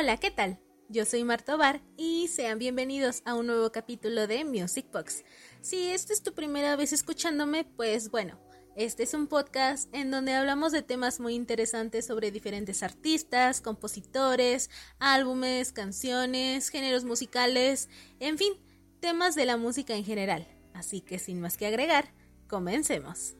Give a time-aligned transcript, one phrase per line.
[0.00, 0.60] Hola, ¿qué tal?
[0.88, 5.24] Yo soy Marta Bar y sean bienvenidos a un nuevo capítulo de Music Box.
[5.60, 8.38] Si esta es tu primera vez escuchándome, pues bueno,
[8.76, 14.70] este es un podcast en donde hablamos de temas muy interesantes sobre diferentes artistas, compositores,
[15.00, 17.88] álbumes, canciones, géneros musicales,
[18.20, 18.52] en fin,
[19.00, 20.46] temas de la música en general.
[20.74, 22.14] Así que sin más que agregar,
[22.46, 23.34] comencemos.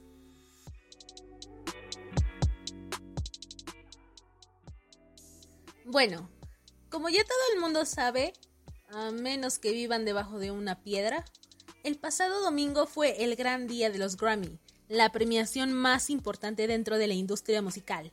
[5.85, 6.29] Bueno,
[6.91, 8.33] como ya todo el mundo sabe,
[8.89, 11.25] a menos que vivan debajo de una piedra,
[11.85, 16.99] el pasado domingo fue el gran día de los Grammy, la premiación más importante dentro
[16.99, 18.13] de la industria musical.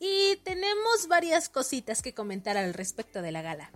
[0.00, 3.70] Y tenemos varias cositas que comentar al respecto de la gala.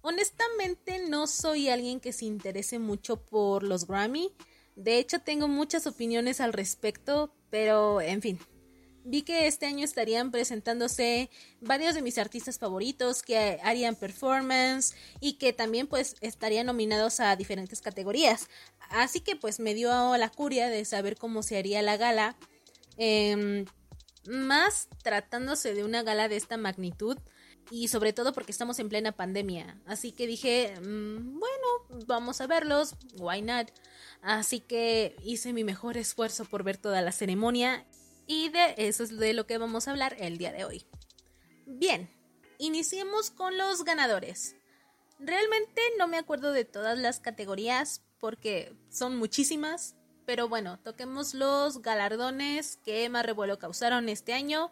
[0.00, 4.32] Honestamente no soy alguien que se interese mucho por los Grammy.
[4.76, 8.38] De hecho tengo muchas opiniones al respecto, pero en fin.
[9.10, 11.30] Vi que este año estarían presentándose
[11.62, 17.34] varios de mis artistas favoritos que harían performance y que también pues estarían nominados a
[17.34, 18.50] diferentes categorías.
[18.90, 22.36] Así que pues me dio la curia de saber cómo se haría la gala.
[22.98, 23.64] Em,
[24.26, 27.16] más tratándose de una gala de esta magnitud
[27.70, 29.80] y sobre todo porque estamos en plena pandemia.
[29.86, 33.70] Así que dije, mm, bueno, vamos a verlos, why not.
[34.20, 37.86] Así que hice mi mejor esfuerzo por ver toda la ceremonia
[38.28, 40.86] y de eso es de lo que vamos a hablar el día de hoy.
[41.66, 42.08] Bien,
[42.58, 44.54] iniciemos con los ganadores.
[45.18, 51.80] Realmente no me acuerdo de todas las categorías porque son muchísimas, pero bueno, toquemos los
[51.80, 54.70] galardones que más revuelo causaron este año,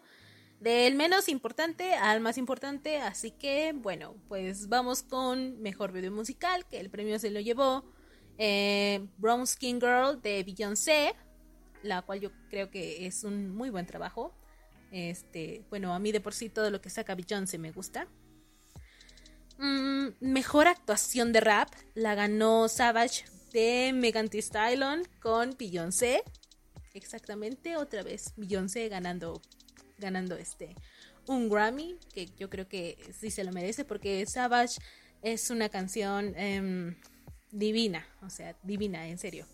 [0.59, 6.67] del menos importante al más importante, así que bueno, pues vamos con Mejor Video Musical,
[6.67, 7.85] que el premio se lo llevó
[8.37, 11.15] eh, Brown Skin Girl de Beyoncé,
[11.83, 14.33] la cual yo creo que es un muy buen trabajo.
[14.91, 18.07] Este, bueno, a mí de por sí todo lo que saca Beyoncé me gusta.
[19.57, 26.23] Mm, mejor actuación de rap la ganó Savage de Megan Thee Stallion con Beyoncé.
[26.93, 29.41] Exactamente, otra vez Beyoncé ganando
[29.99, 30.75] ganando este
[31.27, 34.79] un Grammy que yo creo que sí se lo merece porque Savage
[35.21, 36.95] es una canción em,
[37.51, 39.45] divina, o sea, divina, en serio.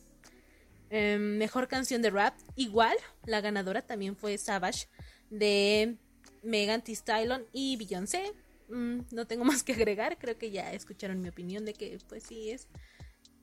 [0.96, 2.96] Em, mejor canción de rap, igual,
[3.26, 4.88] la ganadora también fue Savage
[5.32, 5.98] de
[6.44, 8.32] Megan Thee Stallion y Beyoncé.
[8.70, 12.22] Mm, no tengo más que agregar, creo que ya escucharon mi opinión de que pues
[12.22, 12.68] sí es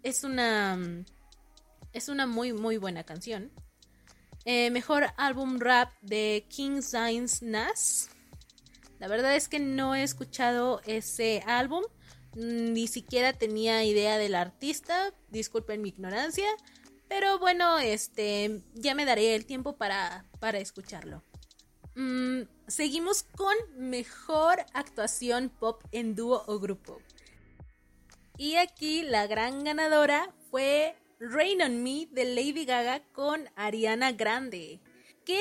[0.04, 0.78] es una
[1.92, 3.50] es una muy muy buena canción.
[4.44, 8.10] Eh, mejor álbum rap de King Science Nas.
[9.00, 11.82] La verdad es que no he escuchado ese álbum,
[12.36, 16.46] ni siquiera tenía idea del artista, disculpen mi ignorancia,
[17.10, 21.24] pero bueno, este ya me daré el tiempo para, para escucharlo.
[21.96, 27.02] Mm, seguimos con mejor actuación pop en dúo o grupo.
[28.38, 34.80] Y aquí la gran ganadora fue Rain on Me de Lady Gaga con Ariana Grande.
[35.24, 35.40] Que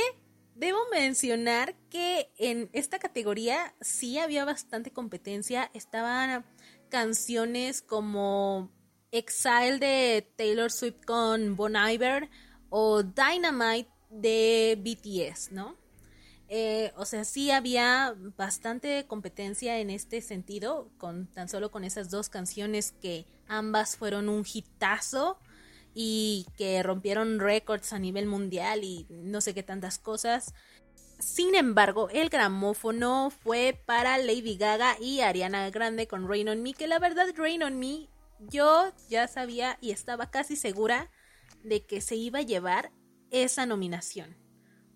[0.56, 5.70] debo mencionar que en esta categoría sí había bastante competencia.
[5.76, 6.44] Estaban
[6.90, 8.72] canciones como
[9.12, 12.30] Exile de Taylor Swift con Bon Iver
[12.70, 15.76] o Dynamite de BTS, ¿no?
[16.48, 22.10] Eh, o sea, sí había bastante competencia en este sentido, con tan solo con esas
[22.10, 25.40] dos canciones que ambas fueron un hitazo
[25.94, 30.54] y que rompieron récords a nivel mundial y no sé qué tantas cosas.
[31.20, 36.74] Sin embargo, el gramófono fue para Lady Gaga y Ariana Grande con Rain on Me,
[36.74, 41.12] que la verdad Rain on Me yo ya sabía y estaba casi segura
[41.64, 42.92] de que se iba a llevar
[43.32, 44.38] esa nominación.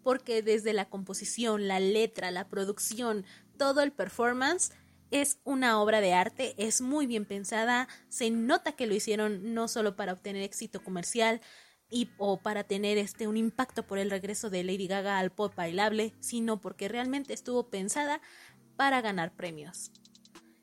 [0.04, 3.26] Porque desde la composición, la letra, la producción,
[3.58, 4.72] todo el performance
[5.12, 9.68] es una obra de arte, es muy bien pensada, se nota que lo hicieron no
[9.68, 11.40] solo para obtener éxito comercial
[11.90, 15.54] y, o para tener este un impacto por el regreso de Lady Gaga al pop
[15.56, 18.22] bailable, sino porque realmente estuvo pensada
[18.76, 19.92] para ganar premios.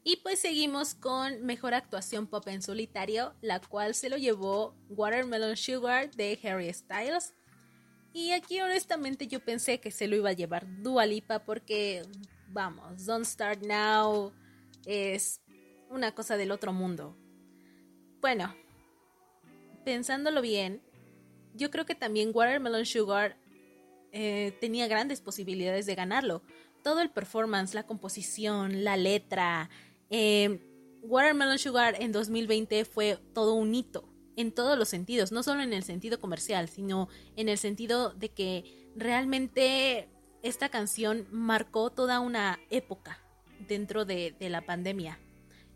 [0.02, 5.56] Y pues seguimos con mejor actuación pop en solitario, la cual se lo llevó Watermelon
[5.56, 7.35] Sugar de Harry Styles.
[8.12, 12.02] Y aquí honestamente yo pensé que se lo iba a llevar Dua Lipa porque
[12.49, 14.32] vamos, Don't Start Now
[14.87, 15.41] es
[15.91, 17.17] una cosa del otro mundo.
[18.20, 18.55] Bueno,
[19.85, 20.82] pensándolo bien,
[21.55, 23.37] yo creo que también Watermelon Sugar
[24.12, 26.43] eh, tenía grandes posibilidades de ganarlo.
[26.82, 29.69] Todo el performance, la composición, la letra.
[30.11, 30.61] Eh,
[31.03, 35.73] Watermelon Sugar en 2020 fue todo un hito en todos los sentidos, no solo en
[35.73, 40.09] el sentido comercial, sino en el sentido de que realmente
[40.43, 43.19] esta canción marcó toda una época
[43.69, 45.19] dentro de, la pandemia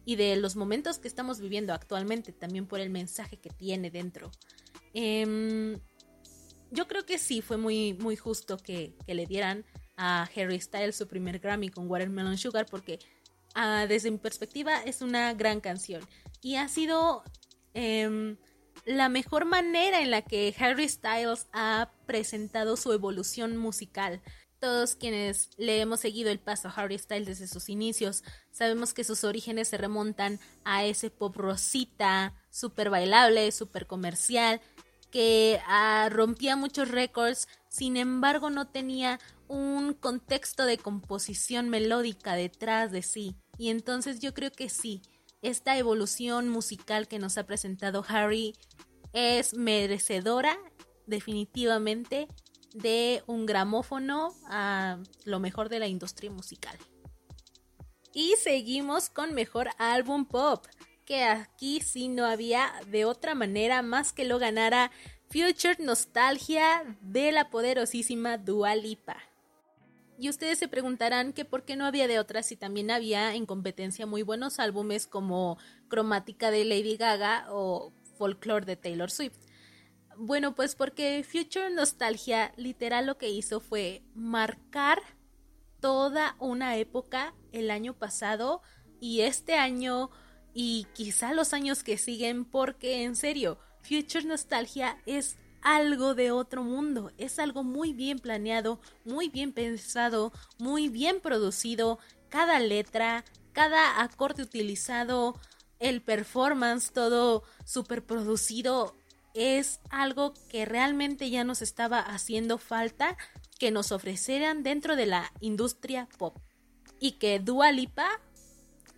[0.06, 4.30] y de los momentos que estamos viviendo actualmente, también por el mensaje que tiene dentro.
[4.94, 5.78] Em,
[6.70, 9.64] yo creo que sí, fue muy, muy justo que, le dieran
[9.96, 12.98] a Harry Styles su primer Grammy con Watermelon Sugar porque
[13.54, 16.06] ah, desde mi perspectiva es una gran canción
[16.40, 17.24] y ha sido
[17.72, 18.36] em,
[18.84, 24.20] la mejor manera en la que Harry Styles ha presentado su evolución musical.
[24.60, 29.04] Todos quienes le hemos seguido el paso a Harry Styles desde sus inicios, sabemos que
[29.04, 34.60] sus orígenes se remontan a ese pop rosita, súper bailable, súper comercial,
[35.10, 39.18] que ah, rompía muchos récords, sin embargo no tenía
[39.48, 43.36] un contexto de composición melódica detrás de sí.
[43.58, 45.02] Y entonces yo creo que sí,
[45.42, 48.54] esta evolución musical que nos ha presentado Harry
[49.12, 50.58] es merecedora
[51.06, 52.28] definitivamente
[52.74, 56.76] de un gramófono a lo mejor de la industria musical.
[58.12, 60.66] Y seguimos con mejor álbum pop,
[61.04, 64.90] que aquí sí no había de otra manera más que lo ganara
[65.28, 69.16] Future Nostalgia de la poderosísima Dua Lipa.
[70.18, 73.46] Y ustedes se preguntarán que por qué no había de otra si también había en
[73.46, 75.58] competencia muy buenos álbumes como
[75.88, 79.38] Cromática de Lady Gaga o Folklore de Taylor Swift.
[80.16, 85.02] Bueno, pues porque Future Nostalgia literal lo que hizo fue marcar
[85.80, 88.62] toda una época el año pasado
[89.00, 90.10] y este año
[90.54, 96.62] y quizá los años que siguen porque en serio, Future Nostalgia es algo de otro
[96.62, 104.02] mundo, es algo muy bien planeado, muy bien pensado, muy bien producido, cada letra, cada
[104.02, 105.40] acorde utilizado,
[105.80, 108.94] el performance, todo super producido,
[109.32, 113.16] es algo que realmente ya nos estaba haciendo falta
[113.58, 116.36] que nos ofrecieran dentro de la industria pop.
[117.00, 118.08] Y que Dua Lipa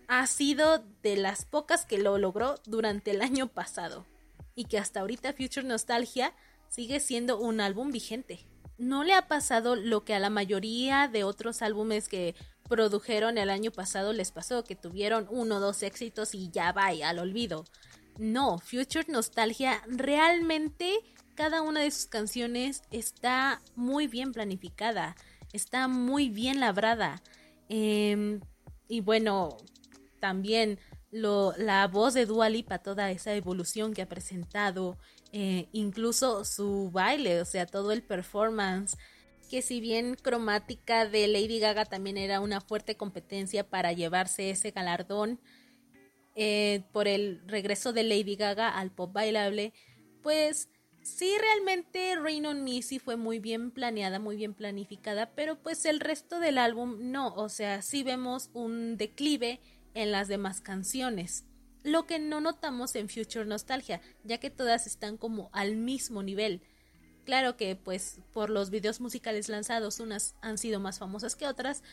[0.07, 4.05] ha sido de las pocas que lo logró durante el año pasado.
[4.53, 6.33] Y que hasta ahorita Future Nostalgia
[6.69, 8.45] sigue siendo un álbum vigente.
[8.77, 12.35] No le ha pasado lo que a la mayoría de otros álbumes que
[12.67, 16.87] produjeron el año pasado les pasó, que tuvieron uno o dos éxitos y ya va
[16.87, 17.65] al olvido.
[18.17, 20.99] No, Future Nostalgia realmente
[21.37, 25.15] cada una de sus canciones está muy bien planificada,
[25.53, 27.21] está muy bien labrada.
[27.69, 28.41] Em,
[28.87, 29.57] y bueno,
[30.19, 30.79] también
[31.11, 34.97] lo, la voz de Dua Lipa, toda esa evolución que ha presentado,
[35.31, 38.97] eh, incluso su baile, o sea, todo el performance,
[39.49, 44.71] que si bien cromática de Lady Gaga también era una fuerte competencia para llevarse ese
[44.71, 45.39] galardón,
[46.35, 49.73] eh, por el regreso de Lady Gaga al pop bailable,
[50.21, 50.69] pues
[51.01, 55.85] sí realmente Rain on Me sí fue muy bien planeada, muy bien planificada, pero pues
[55.85, 59.61] el resto del álbum no, o sea, sí vemos un declive
[59.97, 61.45] en las demás canciones.
[61.83, 66.61] Lo que no notamos en Future Nostalgia, ya que todas están como al mismo nivel.
[67.25, 71.83] Claro que pues por los videos musicales lanzados unas han sido más famosas que otras,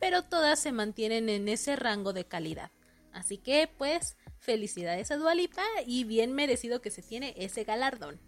[0.00, 2.70] pero todas se mantienen en ese rango de calidad.
[3.12, 8.20] Así que pues felicidades a Dualipa y bien merecido que se tiene ese galardón.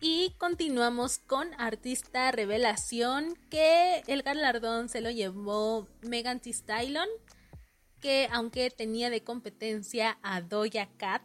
[0.00, 7.08] Y continuamos con Artista Revelación, que el galardón se lo llevó Megan Thee Stallion,
[8.02, 11.22] que aunque tenía de competencia a Doja Cat,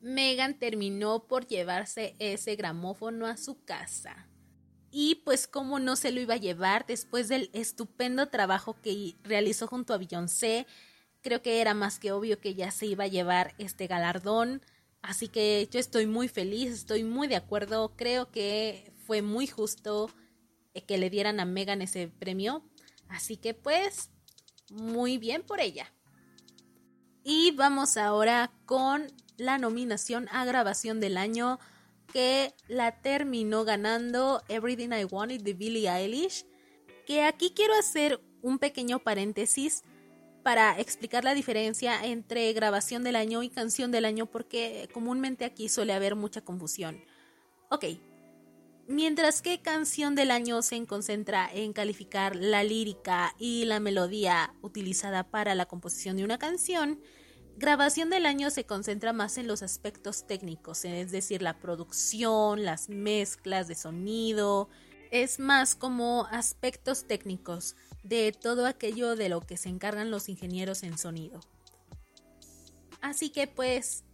[0.00, 4.28] Megan terminó por llevarse ese gramófono a su casa.
[4.90, 9.66] Y pues cómo no se lo iba a llevar después del estupendo trabajo que realizó
[9.66, 10.66] junto a Beyoncé,
[11.20, 14.62] creo que era más que obvio que ya se iba a llevar este galardón.
[15.02, 17.94] Así que yo estoy muy feliz, estoy muy de acuerdo.
[17.96, 20.10] Creo que fue muy justo
[20.74, 22.62] eh, que le dieran a Megan ese premio.
[23.08, 24.10] Así que pues,
[24.70, 25.92] muy bien por ella.
[27.24, 29.06] Y vamos ahora con
[29.38, 31.58] la nominación a grabación del año
[32.12, 36.44] que la terminó ganando Everything I Wanted de Billie Eilish.
[37.06, 39.82] Que aquí quiero hacer un pequeño paréntesis
[40.42, 45.70] para explicar la diferencia entre grabación del año y canción del año porque comúnmente aquí
[45.70, 47.02] suele haber mucha confusión.
[47.70, 47.86] Ok,
[48.86, 55.24] mientras que canción del año se concentra en calificar la lírica y la melodía utilizada
[55.30, 57.00] para la composición de una canción,
[57.56, 62.88] grabación del año se concentra más en los aspectos técnicos, es decir, la producción, las
[62.88, 64.68] mezclas de sonido,
[65.10, 70.82] es más como aspectos técnicos de todo aquello de lo que se encargan los ingenieros
[70.82, 71.40] en sonido.
[73.00, 74.04] Así que pues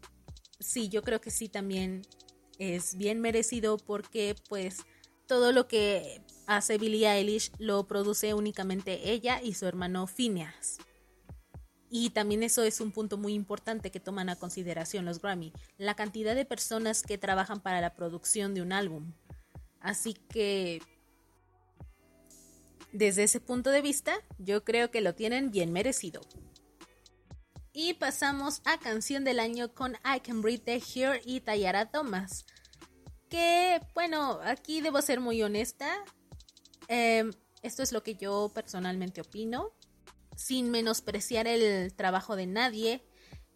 [0.59, 2.03] sí, yo creo que sí también
[2.61, 4.85] es bien merecido porque pues
[5.26, 10.76] todo lo que hace Billie Eilish lo produce únicamente ella y su hermano Phineas.
[11.88, 15.95] Y también eso es un punto muy importante que toman a consideración los Grammy, la
[15.95, 19.12] cantidad de personas que trabajan para la producción de un álbum.
[19.81, 20.83] Así que,
[22.93, 26.21] desde ese punto de vista, yo creo que lo tienen bien merecido.
[27.73, 32.45] Y pasamos a canción del año con I Can Breathe the Here y Tayara Thomas.
[33.29, 36.05] Que, bueno, aquí debo ser muy honesta.
[36.89, 37.31] Em,
[37.62, 39.73] esto es lo que yo personalmente opino
[40.37, 43.05] sin menospreciar el trabajo de nadie.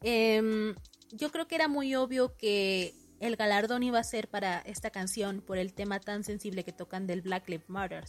[0.02, 0.74] Em,
[1.10, 5.40] yo creo que era muy obvio que el galardón iba a ser para esta canción
[5.40, 8.04] por el tema tan sensible que tocan del Black Lives Matter.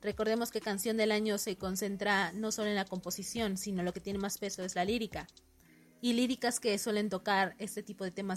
[0.00, 4.00] Recordemos que Canción del Año se concentra no solo en la composición, sino lo que
[4.00, 5.26] tiene más peso es la lírica.
[6.00, 8.36] Y líricas que suelen tocar este tipo de temas